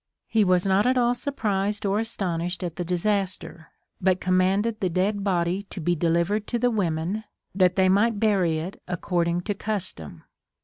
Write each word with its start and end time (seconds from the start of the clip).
He 0.25 0.43
was 0.43 0.65
not 0.65 0.87
at 0.87 0.97
all 0.97 1.13
surprised 1.13 1.85
or 1.85 1.99
astonished 1.99 2.63
at 2.63 2.75
the 2.75 2.83
disaster, 2.83 3.67
but 4.01 4.19
commanded 4.19 4.79
the 4.79 4.89
dead 4.89 5.23
body 5.23 5.61
to 5.69 5.79
be 5.79 5.93
delivered 5.95 6.47
to 6.47 6.57
the 6.57 6.71
women, 6.71 7.23
that 7.53 7.75
they 7.75 7.87
might 7.87 8.19
bury 8.19 8.57
it 8.57 8.81
according 8.87 9.41
to 9.41 9.53
custom. 9.53 10.23